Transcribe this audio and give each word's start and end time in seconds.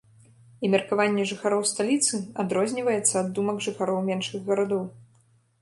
І 0.67 0.71
меркаванне 0.75 1.25
жыхароў 1.31 1.67
сталіцы 1.71 2.21
адрозніваецца 2.45 3.13
ад 3.23 3.27
думак 3.39 3.57
жыхароў 3.67 4.03
меншых 4.11 4.39
гарадоў. 4.49 4.83